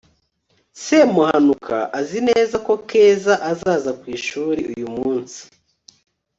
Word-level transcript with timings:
semuhanuka 0.83 1.77
azi 1.99 2.19
neza 2.29 2.55
ko 2.65 2.73
keza 2.89 3.33
azaza 3.51 3.91
ku 3.99 4.05
ishuri 4.17 4.61
uyu 4.73 4.87
munsi 4.95 5.39